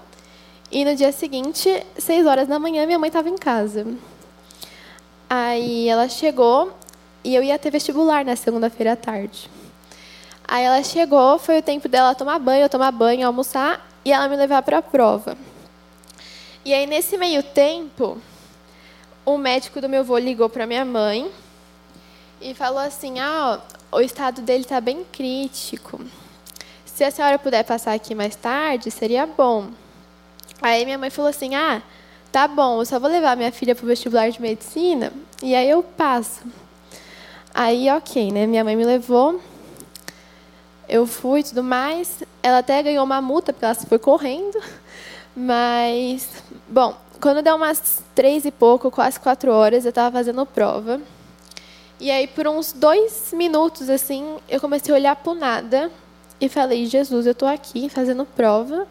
[0.72, 3.86] E no dia seguinte, seis horas da manhã, minha mãe estava em casa.
[5.30, 6.72] Aí ela chegou
[7.22, 9.50] e eu ia ter vestibular na segunda-feira à tarde.
[10.48, 14.30] Aí ela chegou, foi o tempo dela tomar banho, eu tomar banho, almoçar e ela
[14.30, 15.38] me levar para a prova.
[16.64, 18.18] E aí nesse meio tempo,
[19.26, 21.30] o médico do meu avô ligou para minha mãe
[22.40, 23.60] e falou assim: "Ah,
[23.94, 26.00] o estado dele está bem crítico.
[26.86, 29.70] Se a senhora puder passar aqui mais tarde, seria bom."
[30.62, 31.82] Aí minha mãe falou assim: ah,
[32.32, 35.70] tá bom, eu só vou levar minha filha para o vestibular de medicina e aí
[35.70, 36.42] eu passo.
[37.54, 38.48] Aí, ok, né?
[38.48, 39.40] Minha mãe me levou,
[40.90, 42.24] eu fui e tudo mais.
[42.42, 44.60] Ela até ganhou uma multa porque ela foi correndo,
[45.36, 46.28] mas,
[46.68, 51.00] bom, quando deu umas três e pouco, quase quatro horas, eu estava fazendo prova.
[52.04, 55.92] E aí, por uns dois minutos, assim, eu comecei a olhar para nada
[56.42, 58.86] e falei: Jesus, eu estou aqui fazendo prova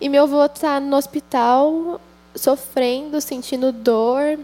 [0.00, 2.00] e meu avô está no hospital,
[2.34, 4.38] sofrendo, sentindo dor,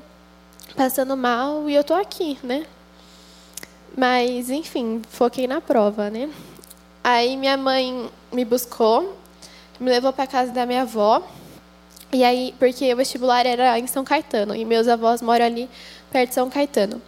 [0.77, 2.67] passando mal, e eu estou aqui, né?
[3.97, 6.29] Mas, enfim, foquei na prova, né?
[7.03, 9.17] Aí minha mãe me buscou,
[9.81, 11.23] me levou para casa da minha avó.
[12.13, 15.71] E aí, porque o vestibular era em São Caetano, e meus avós moram ali
[16.13, 17.01] perto de São Caetano.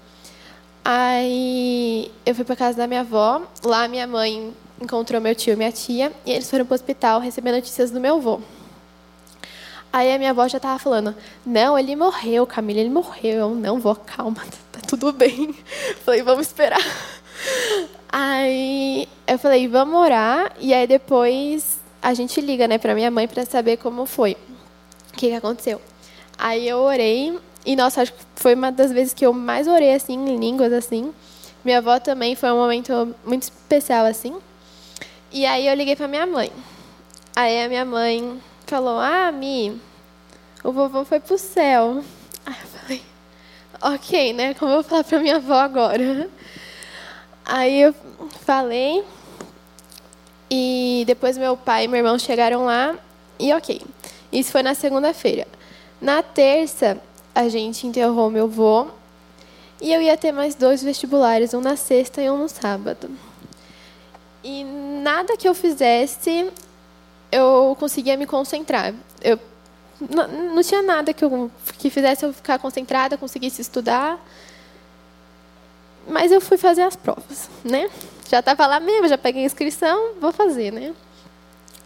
[0.89, 5.57] Aí eu fui para casa da minha avó, lá minha mãe encontrou meu tio e
[5.57, 8.41] minha tia, e eles foram para o hospital receber notícias do meu avô.
[9.93, 11.13] Aí a minha avó já estava falando,
[11.45, 13.37] não, ele morreu, Camila, ele morreu.
[13.37, 15.57] Eu, não, vó, calma, tá tudo bem.
[16.07, 16.79] Falei, vamos esperar.
[18.09, 23.27] Aí eu falei, vamos orar, e aí depois a gente liga, né, para minha mãe
[23.27, 24.37] para saber como foi,
[25.13, 25.83] o que, que aconteceu.
[26.39, 29.93] Aí eu orei, e nossa, acho que foi uma das vezes que eu mais orei,
[29.93, 31.13] assim, em línguas, assim.
[31.65, 34.37] Minha avó também foi um momento muito especial, assim.
[35.33, 36.53] E aí eu liguei para minha mãe.
[37.35, 39.81] Aí a minha mãe falou: Ah, Mi,
[40.63, 42.05] o vovô foi pro céu.
[42.47, 43.03] Aí eu falei:
[43.83, 44.55] Ok, né?
[44.55, 46.31] Como eu vou falar para minha avó agora?
[47.45, 47.95] Aí eu
[48.45, 49.05] falei.
[50.49, 52.95] E depois meu pai e meu irmão chegaram lá.
[53.41, 53.83] E ok.
[54.33, 55.49] Isso foi na segunda-feira.
[56.01, 57.01] Na terça,
[57.37, 58.87] a gente enterrou meu avô.
[59.79, 63.11] E eu ia ter mais dois vestibulares, um na sexta e um no sábado.
[64.43, 66.51] E nada que eu fizesse,
[67.31, 68.95] eu conseguia me concentrar.
[69.23, 69.39] Eu
[70.01, 74.19] não, não tinha nada que, eu, que fizesse eu ficar concentrada, conseguisse estudar.
[76.09, 77.91] Mas eu fui fazer as provas, né?
[78.31, 80.95] Já estava lá mesmo, já peguei a inscrição, vou fazer, né?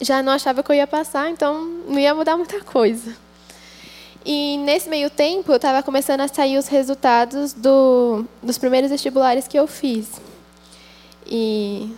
[0.00, 3.16] Já não achava que eu ia passar, então não ia mudar muita coisa.
[4.24, 9.48] E nesse meio tempo, eu estava começando a sair os resultados do, dos primeiros vestibulares
[9.48, 10.20] que eu fiz.
[11.26, 11.94] E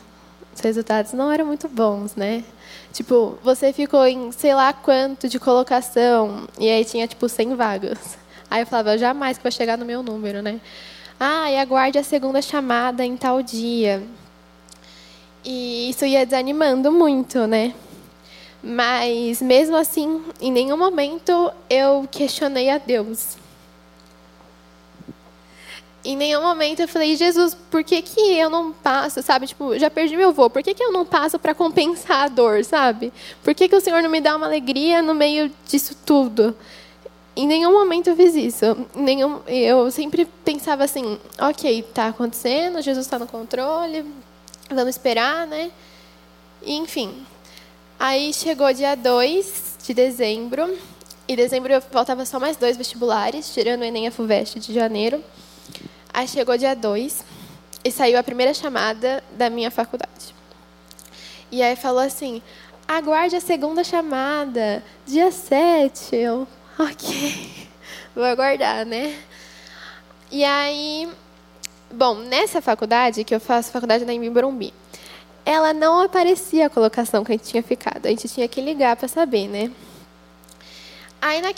[0.54, 2.44] os resultados não eram muito bons, né?
[2.92, 8.18] Tipo, você ficou em sei lá quanto de colocação e aí tinha tipo 100 vagas.
[8.50, 10.60] Aí eu falava, jamais que vai chegar no meu número, né?
[11.18, 14.02] Ah, e aguarde a segunda chamada em tal dia.
[15.44, 17.74] E isso ia desanimando muito, né?
[18.62, 23.36] Mas mesmo assim, em nenhum momento eu questionei a Deus.
[26.04, 29.46] Em nenhum momento eu falei, Jesus, por que, que eu não passo, sabe?
[29.46, 32.64] Tipo, já perdi meu voo, por que, que eu não passo para compensar a dor,
[32.64, 33.12] sabe?
[33.42, 36.56] Por que, que o Senhor não me dá uma alegria no meio disso tudo?
[37.34, 38.64] Em nenhum momento eu fiz isso.
[38.94, 44.04] Em nenhum, eu sempre pensava assim, ok, está acontecendo, Jesus está no controle,
[44.68, 45.70] vamos esperar, né?
[46.62, 47.24] E, enfim.
[48.04, 50.76] Aí chegou dia 2 de dezembro.
[51.28, 55.22] Em dezembro faltava só mais dois vestibulares, tirando o Enem e a FUVEST de janeiro.
[56.12, 57.24] Aí chegou dia 2
[57.84, 60.34] e saiu a primeira chamada da minha faculdade.
[61.48, 62.42] E aí falou assim:
[62.88, 66.16] aguarde a segunda chamada, dia 7.
[66.16, 67.68] Eu, ok,
[68.16, 69.16] vou aguardar, né?
[70.28, 71.08] E aí
[71.88, 74.28] bom, nessa faculdade, que eu faço faculdade na Imbi
[75.44, 78.06] ela não aparecia a colocação que a gente tinha ficado.
[78.06, 79.70] A gente tinha que ligar para saber, né?
[81.20, 81.50] Aí na,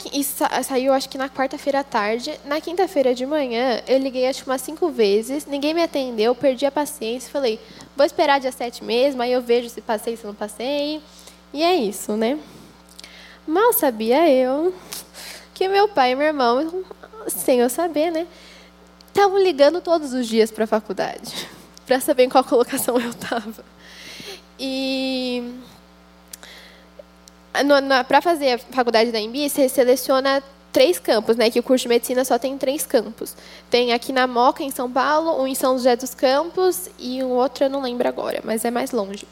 [0.63, 2.39] saiu acho que na quarta-feira à tarde.
[2.45, 6.71] Na quinta-feira de manhã, eu liguei acho umas cinco vezes, ninguém me atendeu, perdi a
[6.71, 7.59] paciência, falei,
[7.97, 11.01] vou esperar dia 7 mesmo, aí eu vejo se passei, se não passei.
[11.51, 12.37] E é isso, né?
[13.47, 14.71] Mal sabia eu
[15.51, 16.83] que meu pai e meu irmão,
[17.27, 18.27] sem eu saber, né,
[19.07, 21.47] estavam ligando todos os dias para a faculdade,
[21.87, 23.74] para saber em qual colocação eu estava.
[24.59, 25.43] E
[28.07, 31.49] para fazer a faculdade da Embi, você seleciona três campos, né?
[31.49, 33.35] Que o curso de medicina só tem três campos.
[33.69, 37.29] Tem aqui na Moca, em São Paulo, um em São José dos Campos e um
[37.29, 39.25] outro eu não lembro agora, mas é mais longe.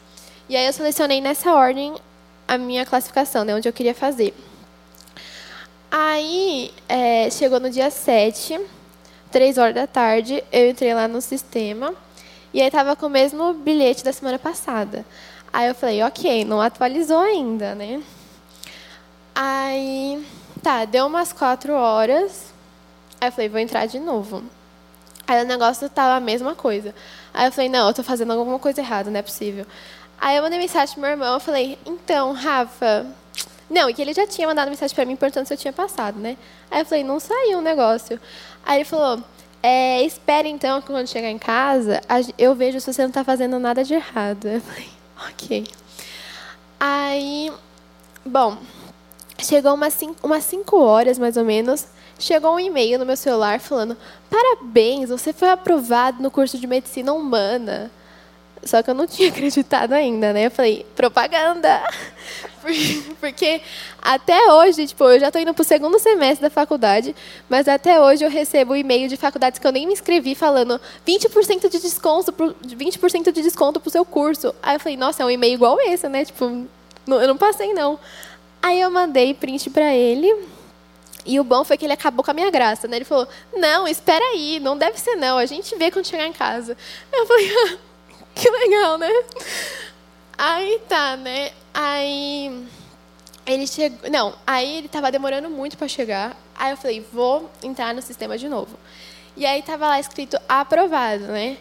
[0.47, 1.95] E aí eu selecionei nessa ordem
[2.47, 3.53] a minha classificação, né?
[3.55, 4.33] Onde eu queria fazer.
[5.91, 8.59] Aí, é, chegou no dia 7,
[9.31, 11.93] 3 horas da tarde, eu entrei lá no sistema
[12.53, 15.05] e aí estava com o mesmo bilhete da semana passada.
[15.51, 18.01] Aí eu falei, ok, não atualizou ainda, né?
[19.35, 20.25] Aí,
[20.61, 22.53] tá, deu umas 4 horas,
[23.19, 24.43] aí eu falei, vou entrar de novo.
[25.25, 26.93] Aí o negócio estava a mesma coisa.
[27.33, 29.65] Aí eu falei, não, eu estou fazendo alguma coisa errada, não é possível.
[30.19, 33.07] Aí eu mandei mensagem pro meu irmão, eu falei, então, Rafa,
[33.69, 36.19] não, e que ele já tinha mandado mensagem para mim perguntando se eu tinha passado,
[36.19, 36.37] né?
[36.69, 38.19] Aí eu falei, não saiu o negócio.
[38.65, 39.23] Aí ele falou,
[39.63, 42.01] é, espere então que quando chegar em casa,
[42.37, 44.45] eu vejo se você não está fazendo nada de errado.
[44.45, 44.89] Eu falei,
[45.31, 45.67] ok.
[46.77, 47.49] Aí,
[48.25, 48.57] bom,
[49.39, 51.87] chegou umas cinco, umas cinco horas mais ou menos,
[52.19, 53.95] chegou um e-mail no meu celular falando,
[54.29, 57.89] parabéns, você foi aprovado no curso de medicina humana.
[58.65, 60.47] Só que eu não tinha acreditado ainda, né?
[60.47, 61.81] Eu falei, propaganda!
[63.19, 63.61] Porque
[64.01, 67.15] até hoje, tipo, eu já estou indo para o segundo semestre da faculdade,
[67.49, 71.69] mas até hoje eu recebo e-mail de faculdades que eu nem me inscrevi falando 20%
[71.69, 74.53] de desconto pro, 20% de desconto para o seu curso.
[74.61, 76.25] Aí eu falei, nossa, é um e-mail igual esse, né?
[76.25, 76.65] Tipo,
[77.05, 77.99] não, eu não passei, não.
[78.61, 80.33] Aí eu mandei print para ele.
[81.25, 82.97] E o bom foi que ele acabou com a minha graça, né?
[82.97, 86.33] Ele falou, não, espera aí, não deve ser não, a gente vê quando chegar em
[86.33, 86.75] casa.
[87.11, 87.77] Eu falei, ah,
[88.35, 89.09] que legal, né?
[90.37, 91.51] Aí tá, né?
[91.73, 92.65] Aí
[93.45, 94.09] ele chegou.
[94.09, 96.35] Não, aí ele tava demorando muito para chegar.
[96.55, 98.77] Aí eu falei, vou entrar no sistema de novo.
[99.35, 101.57] E aí tava lá escrito aprovado, né?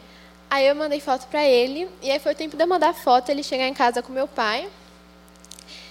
[0.50, 1.88] Aí eu mandei foto para ele.
[2.02, 4.28] E aí foi o tempo de eu mandar foto, ele chegar em casa com meu
[4.28, 4.68] pai.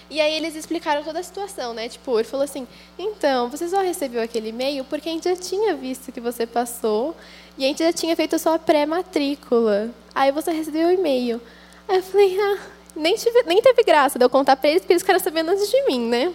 [0.10, 1.88] E aí eles explicaram toda a situação, né?
[1.88, 2.68] Tipo, ele falou assim:
[3.00, 7.16] então, você só recebeu aquele e-mail porque a gente já tinha visto que você passou
[7.58, 9.90] e a gente já tinha feito a sua pré-matrícula.
[10.14, 11.42] Aí você recebeu o e-mail.
[11.88, 12.60] Aí eu falei: ah,
[12.96, 15.70] nem, tive, nem teve graça de eu contar para eles porque eles ficaram sabendo antes
[15.70, 16.34] de mim, né?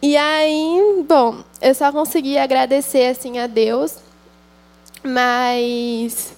[0.00, 3.96] E aí, bom, eu só consegui agradecer assim a Deus,
[5.02, 6.34] mas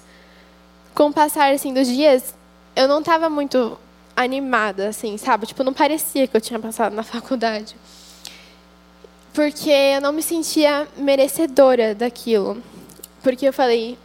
[0.94, 2.34] com o passar assim dos dias,
[2.74, 3.78] eu não estava muito
[4.16, 5.46] animada, assim, sabe?
[5.46, 7.76] Tipo, não parecia que eu tinha passado na faculdade.
[9.32, 12.62] Porque eu não me sentia merecedora daquilo.
[13.22, 13.98] Porque eu falei,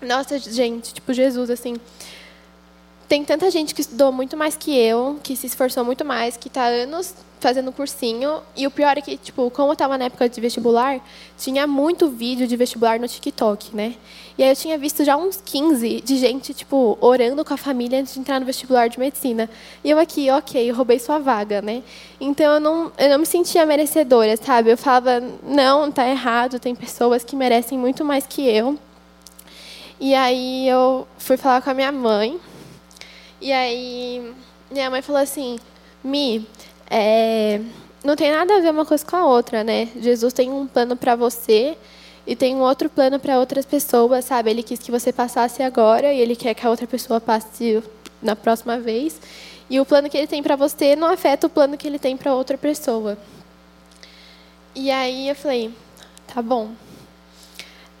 [0.00, 1.76] nossa, gente, tipo, Jesus, assim,
[3.08, 6.48] tem tanta gente que estudou muito mais que eu, que se esforçou muito mais, que
[6.48, 7.14] está anos
[7.44, 8.40] fazendo cursinho.
[8.56, 10.98] E o pior é que, tipo, como eu estava na época de vestibular,
[11.36, 13.96] tinha muito vídeo de vestibular no TikTok, né?
[14.38, 18.00] E aí eu tinha visto já uns 15 de gente, tipo, orando com a família
[18.00, 19.50] antes de entrar no vestibular de medicina.
[19.84, 21.82] E eu aqui, ok, eu roubei sua vaga, né?
[22.18, 24.70] Então eu não, eu não me sentia merecedora, sabe?
[24.70, 28.78] Eu falava, não, tá errado, tem pessoas que merecem muito mais que eu.
[30.00, 32.40] E aí eu fui falar com a minha mãe.
[33.40, 34.34] E aí
[34.70, 35.58] minha mãe falou assim,
[36.02, 36.46] Mi,
[36.90, 37.60] é,
[38.04, 39.88] não tem nada a ver uma coisa com a outra, né?
[40.00, 41.76] Jesus tem um plano para você
[42.26, 44.50] e tem um outro plano para outras pessoas, sabe?
[44.50, 47.82] Ele quis que você passasse agora e ele quer que a outra pessoa passe
[48.20, 49.20] na próxima vez.
[49.68, 52.16] E o plano que ele tem para você não afeta o plano que ele tem
[52.16, 53.16] para outra pessoa.
[54.74, 55.72] E aí eu falei,
[56.26, 56.70] tá bom.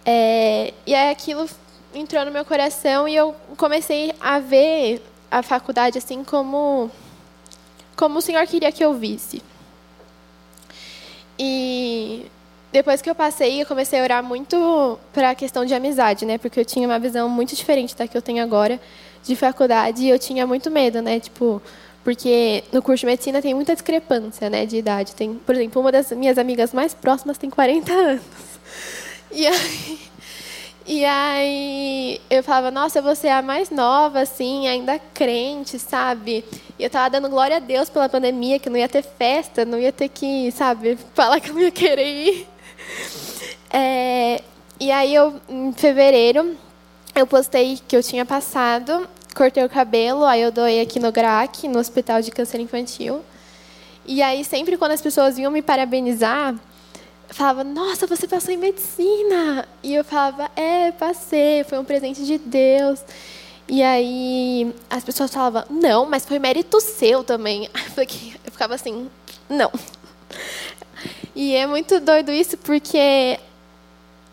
[0.04, 1.48] É, e aí aquilo
[1.94, 5.00] entrou no meu coração e eu comecei a ver
[5.34, 6.88] a faculdade assim como
[7.96, 9.42] como o Senhor queria que eu visse.
[11.38, 12.26] E
[12.72, 16.38] depois que eu passei, eu comecei a orar muito para a questão de amizade, né?
[16.38, 18.80] Porque eu tinha uma visão muito diferente da que eu tenho agora
[19.24, 21.18] de faculdade e eu tinha muito medo, né?
[21.18, 21.60] Tipo,
[22.04, 25.14] porque no curso de medicina tem muita discrepância, né, de idade.
[25.14, 28.22] Tem, por exemplo, uma das minhas amigas mais próximas tem 40 anos.
[29.32, 29.98] E aí
[30.86, 36.44] e aí eu falava, nossa, você é a mais nova, assim, ainda crente, sabe?
[36.78, 39.78] E eu tava dando glória a Deus pela pandemia, que não ia ter festa, não
[39.78, 42.48] ia ter que, sabe, falar que eu não ia querer ir.
[43.76, 44.40] É,
[44.78, 46.56] E aí, eu, em fevereiro,
[47.14, 51.66] eu postei que eu tinha passado, cortei o cabelo, aí eu doei aqui no GRAC,
[51.66, 53.20] no Hospital de Câncer Infantil.
[54.06, 56.54] E aí, sempre quando as pessoas vinham me parabenizar,
[57.28, 59.66] falava, nossa, você passou em medicina.
[59.82, 63.02] E eu falava, é, passei, foi um presente de Deus.
[63.66, 67.68] E aí as pessoas falavam, não, mas foi mérito seu também.
[68.44, 69.10] Eu ficava assim,
[69.48, 69.70] não.
[71.34, 73.38] E é muito doido isso porque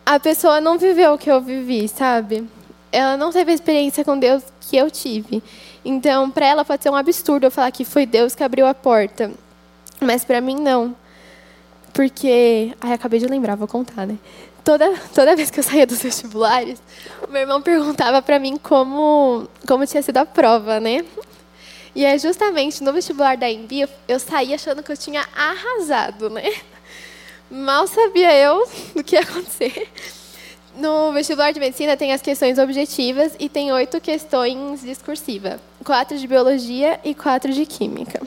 [0.06, 2.48] a pessoa não viveu o que eu vivi, sabe?
[2.92, 5.42] Ela não teve a experiência com Deus que eu tive.
[5.84, 8.74] Então, para ela pode ser um absurdo eu falar que foi Deus que abriu a
[8.74, 9.32] porta.
[10.00, 10.96] Mas para mim não.
[11.94, 14.18] Porque, ai, acabei de lembrar, vou contar, né?
[14.64, 16.82] Toda, toda vez que eu saía dos vestibulares,
[17.30, 21.04] meu irmão perguntava para mim como, como tinha sido a prova, né?
[21.96, 26.30] E é justamente no vestibular da Embi, eu, eu saí achando que eu tinha arrasado,
[26.30, 26.54] né?
[27.50, 29.90] Mal sabia eu do que ia acontecer.
[30.76, 36.26] No vestibular de medicina tem as questões objetivas e tem oito questões discursivas, quatro de
[36.26, 38.22] biologia e quatro de química.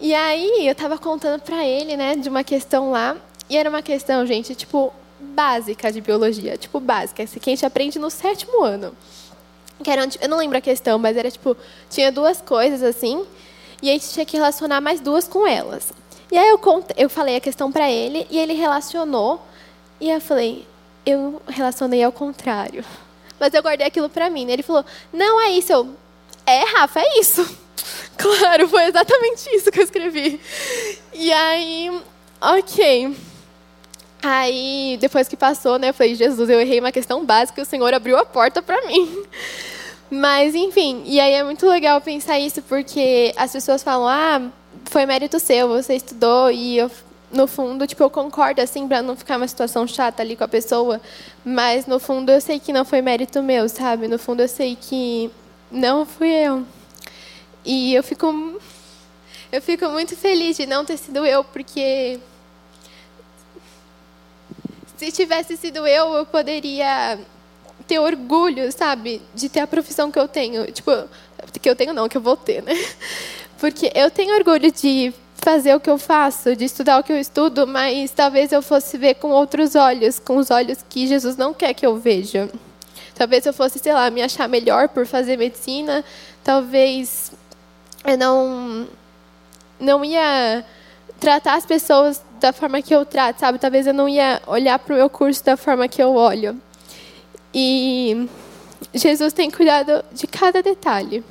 [0.00, 3.16] E aí eu estava contando para ele, né, de uma questão lá,
[3.50, 7.66] e era uma questão, gente, tipo básica de biologia, tipo básica, essa que a gente
[7.66, 8.96] aprende no sétimo ano.
[9.82, 11.56] Que era, eu não lembro a questão, mas era tipo,
[11.90, 13.24] tinha duas coisas assim,
[13.82, 15.92] e a gente tinha que relacionar mais duas com elas.
[16.30, 19.40] E aí eu, contei, eu falei a questão para ele, e ele relacionou,
[20.00, 20.66] e eu falei,
[21.04, 22.84] eu relacionei ao contrário.
[23.40, 24.44] Mas eu guardei aquilo para mim.
[24.44, 24.52] Né?
[24.52, 25.72] Ele falou, não é isso.
[25.72, 25.88] Eu,
[26.44, 27.48] é, Rafa, é isso.
[28.38, 30.40] Claro, foi exatamente isso que eu escrevi.
[31.14, 32.00] E aí,
[32.40, 33.16] ok.
[34.20, 37.94] Aí, depois que passou, né, eu falei, Jesus, eu errei uma questão básica, o Senhor
[37.94, 39.22] abriu a porta para mim.
[40.10, 44.50] Mas, enfim, e aí é muito legal pensar isso, porque as pessoas falam, ah,
[44.86, 46.90] foi mérito seu, você estudou, e eu,
[47.30, 50.48] no fundo, tipo, eu concordo, assim, para não ficar uma situação chata ali com a
[50.48, 51.00] pessoa,
[51.44, 54.08] mas, no fundo, eu sei que não foi mérito meu, sabe?
[54.08, 55.30] No fundo, eu sei que
[55.70, 56.64] não fui eu.
[57.70, 58.26] E eu fico,
[59.52, 62.18] eu fico muito feliz de não ter sido eu, porque
[64.96, 67.18] se tivesse sido eu, eu poderia
[67.86, 70.72] ter orgulho, sabe, de ter a profissão que eu tenho.
[70.72, 70.90] Tipo,
[71.60, 72.72] que eu tenho não, que eu vou ter, né?
[73.60, 77.20] Porque eu tenho orgulho de fazer o que eu faço, de estudar o que eu
[77.20, 81.52] estudo, mas talvez eu fosse ver com outros olhos, com os olhos que Jesus não
[81.52, 82.48] quer que eu veja.
[83.14, 86.02] Talvez eu fosse, sei lá, me achar melhor por fazer medicina,
[86.42, 87.32] talvez
[88.08, 88.88] eu não
[89.78, 90.64] não ia
[91.20, 93.58] tratar as pessoas da forma que eu trato, sabe?
[93.58, 96.60] Talvez eu não ia olhar para o meu curso da forma que eu olho.
[97.52, 98.28] E
[98.94, 101.24] Jesus tem cuidado de cada detalhe,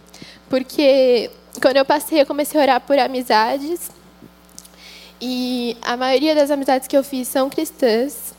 [0.49, 1.29] porque
[1.61, 3.89] quando eu passei, eu comecei a orar por amizades,
[5.19, 8.33] e a maioria das amizades que eu fiz são cristãs.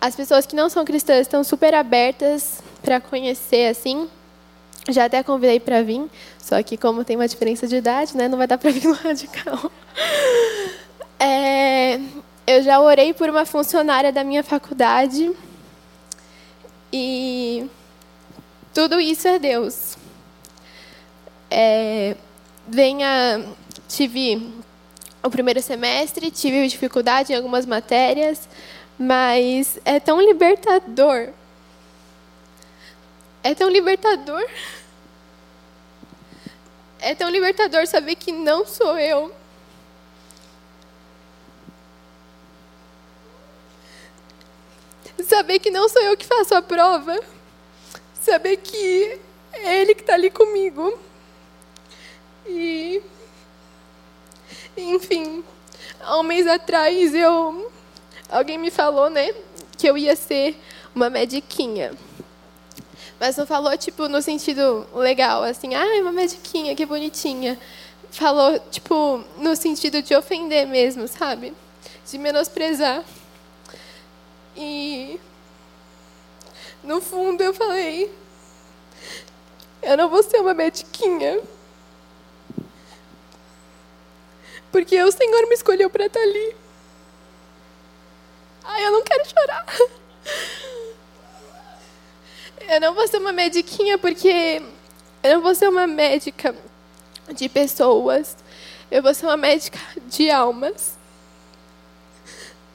[0.00, 4.08] As pessoas que não são cristãs estão super abertas para conhecer assim.
[4.88, 6.04] Já até convidei para vir,
[6.38, 8.94] só que como tem uma diferença de idade, né, não vai dar para vir no
[8.94, 9.70] radical.
[11.20, 12.00] É,
[12.46, 15.30] eu já orei por uma funcionária da minha faculdade
[16.92, 17.64] e
[18.74, 19.96] tudo isso é Deus.
[21.48, 22.16] É,
[22.66, 23.44] venha,
[23.88, 24.52] tive
[25.22, 28.48] o primeiro semestre, tive dificuldade em algumas matérias,
[28.98, 31.28] mas é tão libertador
[33.42, 34.44] é tão libertador.
[36.98, 39.34] É tão libertador saber que não sou eu.
[45.24, 47.18] Saber que não sou eu que faço a prova.
[48.20, 49.18] Saber que
[49.52, 50.98] é Ele que está ali comigo.
[52.46, 53.02] E.
[54.76, 55.44] Enfim,
[56.00, 57.72] há um mês atrás eu.
[58.28, 59.34] Alguém me falou, né?
[59.76, 60.56] Que eu ia ser
[60.94, 61.92] uma mediquinha.
[63.22, 67.56] Mas não falou, tipo, no sentido legal, assim, ah, uma mediquinha, que bonitinha.
[68.10, 71.54] Falou, tipo, no sentido de ofender mesmo, sabe?
[72.04, 73.04] De menosprezar.
[74.56, 75.20] E,
[76.82, 78.12] no fundo, eu falei,
[79.84, 81.40] eu não vou ser uma mediquinha.
[84.72, 86.56] Porque o Senhor me escolheu para estar ali.
[88.64, 89.64] Ai, eu não quero chorar.
[92.68, 94.62] Eu não vou ser uma mediquinha porque
[95.22, 96.54] eu não vou ser uma médica
[97.34, 98.36] de pessoas.
[98.90, 100.98] Eu vou ser uma médica de almas.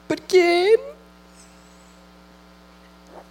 [0.06, 0.78] Porque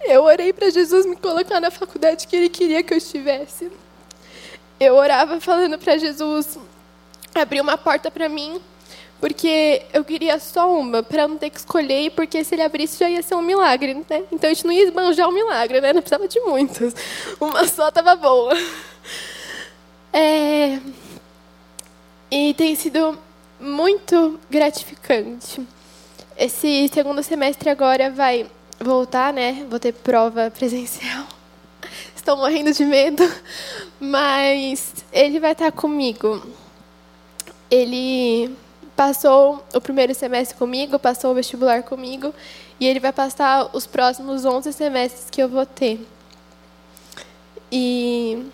[0.04, 3.70] eu orei para Jesus me colocar na faculdade que ele queria que eu estivesse.
[4.78, 6.56] Eu orava falando para Jesus
[7.34, 8.60] abrir uma porta para mim,
[9.20, 13.10] porque eu queria só uma, para não ter que escolher, porque se ele abrisse já
[13.10, 14.22] ia ser um milagre, né?
[14.30, 15.92] Então a gente não ia esbanjar um milagre, né?
[15.92, 16.94] Não precisava de muitas.
[17.40, 18.54] Uma só estava boa.
[20.12, 20.78] É...
[22.30, 23.18] E tem sido
[23.58, 25.66] muito gratificante.
[26.36, 28.46] Esse segundo semestre agora vai
[28.78, 29.66] voltar, né?
[29.68, 31.26] Vou ter prova presencial.
[32.14, 33.24] Estou morrendo de medo,
[33.98, 36.46] mas ele vai estar comigo.
[37.68, 38.56] Ele
[38.98, 42.34] passou o primeiro semestre comigo, passou o vestibular comigo,
[42.80, 46.04] e ele vai passar os próximos 11 semestres que eu vou ter.
[47.70, 48.44] E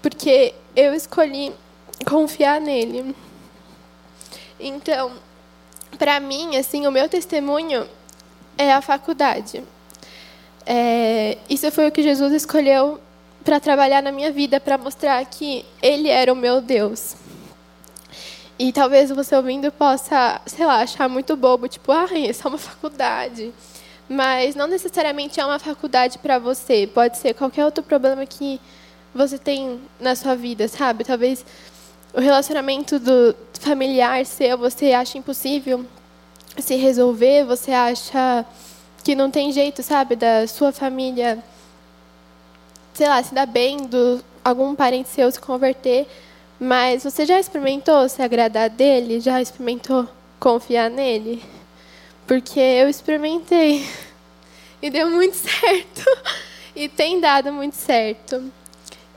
[0.00, 1.52] porque eu escolhi
[2.08, 3.14] confiar nele.
[4.58, 5.12] Então,
[5.98, 7.86] para mim, assim, o meu testemunho
[8.56, 9.62] é a faculdade.
[10.64, 12.98] É, isso foi o que Jesus escolheu
[13.44, 17.25] para trabalhar na minha vida, para mostrar que Ele era o meu Deus.
[18.58, 23.52] E talvez você ouvindo possa, sei lá, achar muito bobo, tipo, ah, é uma faculdade.
[24.08, 26.86] Mas não necessariamente é uma faculdade para você.
[26.86, 28.60] Pode ser qualquer outro problema que
[29.14, 31.04] você tem na sua vida, sabe?
[31.04, 31.44] Talvez
[32.14, 35.84] o relacionamento do familiar seu você acha impossível
[36.58, 38.44] se resolver, você acha
[39.04, 41.38] que não tem jeito, sabe, da sua família,
[42.94, 46.06] sei lá, se dar bem, do algum parente seu se converter,
[46.58, 49.20] mas você já experimentou se agradar dele?
[49.20, 50.08] Já experimentou
[50.40, 51.42] confiar nele?
[52.26, 53.86] Porque eu experimentei
[54.80, 56.04] e deu muito certo
[56.74, 58.50] e tem dado muito certo.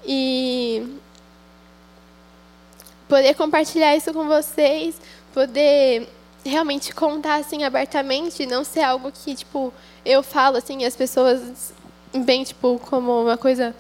[0.06, 0.98] E
[3.08, 4.96] poder compartilhar isso com vocês,
[5.34, 6.08] poder
[6.46, 9.74] realmente contar assim abertamente, não ser algo que tipo
[10.06, 11.74] eu falo assim as pessoas
[12.14, 13.76] bem tipo como uma coisa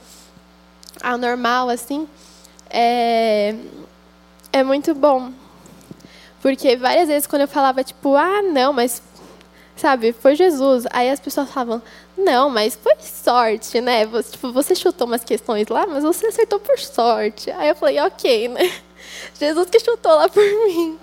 [1.02, 2.08] anormal assim,
[2.70, 3.56] é
[4.52, 5.32] é muito bom.
[6.42, 9.02] Porque várias vezes quando eu falava tipo, ah, não, mas
[9.76, 10.86] sabe, foi Jesus.
[10.92, 11.82] Aí as pessoas falavam,
[12.18, 14.06] não, mas foi sorte, né?
[14.06, 17.50] Você, tipo, você chutou umas questões lá, mas você acertou por sorte.
[17.52, 18.72] Aí eu falei, ok, né?
[19.40, 21.00] Jesus que chutou lá por mim.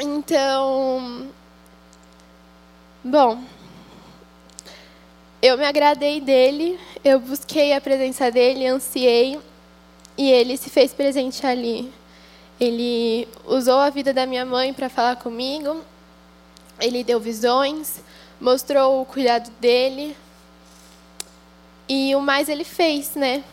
[0.00, 1.28] Então,
[3.02, 3.38] bom,
[5.40, 9.38] eu me agradei dele, eu busquei a presença dele, ansiei,
[10.16, 11.92] e ele se fez presente ali.
[12.60, 15.82] Ele usou a vida da minha mãe para falar comigo,
[16.80, 18.00] ele deu visões,
[18.40, 20.16] mostrou o cuidado dele,
[21.88, 23.44] e o mais ele fez, né?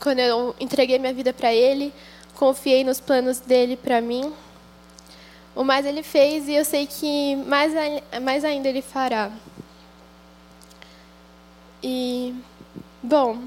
[0.00, 1.92] Quando eu entreguei minha vida para ele,
[2.34, 4.32] confiei nos planos dele para mim.
[5.54, 7.72] O mais ele fez e eu sei que mais,
[8.22, 9.30] mais ainda ele fará.
[11.82, 12.34] E,
[13.02, 13.38] bom,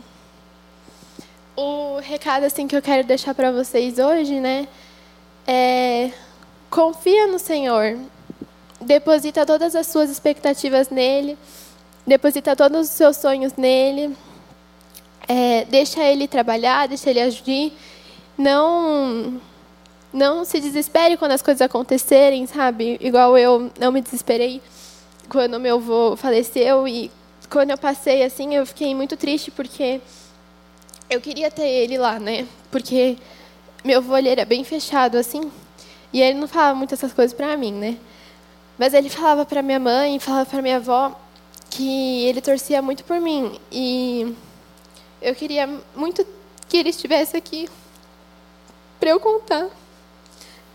[1.55, 4.67] o recado assim que eu quero deixar para vocês hoje, né,
[5.47, 6.11] é
[6.69, 7.97] confia no Senhor.
[8.81, 11.37] Deposita todas as suas expectativas nele.
[12.05, 14.15] Deposita todos os seus sonhos nele.
[15.27, 17.71] É, deixa ele trabalhar, deixa ele agir
[18.37, 19.41] não
[20.11, 22.97] não se desespere quando as coisas acontecerem, sabe?
[23.01, 24.61] Igual eu não me desesperei
[25.27, 27.09] quando meu avô faleceu e
[27.49, 30.01] quando eu passei assim, eu fiquei muito triste porque
[31.09, 32.47] eu queria ter ele lá, né?
[32.71, 33.17] Porque
[33.83, 35.51] meu avô ele era bem fechado assim,
[36.11, 37.97] e ele não falava muito essas coisas para mim, né?
[38.77, 41.19] Mas ele falava para minha mãe, falava para minha avó
[41.69, 44.35] que ele torcia muito por mim e
[45.21, 46.25] eu queria muito
[46.67, 47.69] que ele estivesse aqui
[48.99, 49.69] para eu contar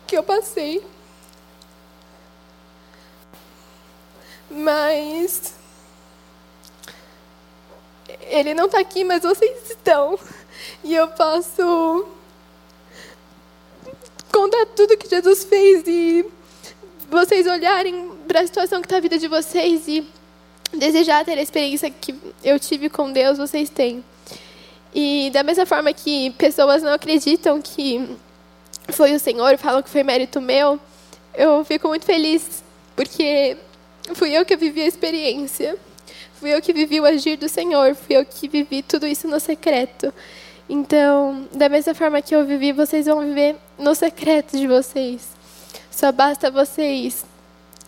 [0.06, 0.84] que eu passei.
[4.50, 5.54] Mas
[8.30, 10.18] ele não está aqui, mas vocês estão.
[10.84, 12.08] E eu posso
[14.32, 16.24] contar tudo que Jesus fez e
[17.10, 20.06] vocês olharem para a situação que está a vida de vocês e
[20.72, 22.14] desejar ter a experiência que
[22.44, 24.04] eu tive com Deus, vocês têm.
[24.94, 28.16] E da mesma forma que pessoas não acreditam que
[28.90, 30.78] foi o Senhor, falam que foi mérito meu,
[31.34, 32.62] eu fico muito feliz
[32.96, 33.56] porque
[34.14, 35.78] fui eu que vivi a experiência.
[36.38, 39.40] Fui eu que vivi o agir do Senhor, fui eu que vivi tudo isso no
[39.40, 40.12] secreto.
[40.68, 45.30] Então, da mesma forma que eu vivi, vocês vão viver no secreto de vocês.
[45.90, 47.24] Só basta vocês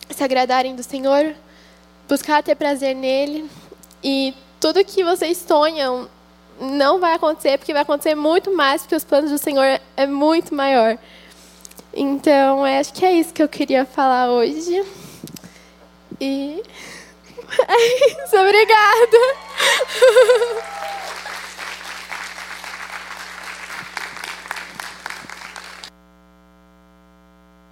[0.09, 1.33] se agradarem do Senhor,
[2.09, 3.49] buscar ter prazer nele
[4.03, 6.09] e tudo que vocês sonham
[6.59, 10.53] não vai acontecer, porque vai acontecer muito mais, porque os planos do Senhor é muito
[10.53, 10.97] maior.
[11.93, 14.83] Então, acho que é isso que eu queria falar hoje.
[16.19, 16.61] E
[17.67, 19.17] É isso, obrigada.